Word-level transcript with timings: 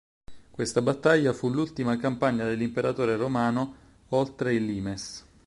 Questa 0.49 0.81
battaglia 0.81 1.31
fu 1.31 1.51
l'ultima 1.51 1.95
campagna 1.95 2.43
dell'imperatore 2.45 3.15
romano 3.15 3.75
oltre 4.09 4.55
il 4.55 4.65
limes. 4.65 5.27